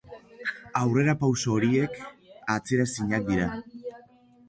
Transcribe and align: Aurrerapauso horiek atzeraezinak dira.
Aurrerapauso 0.79 1.53
horiek 1.57 2.01
atzeraezinak 2.57 3.33
dira. 3.33 3.55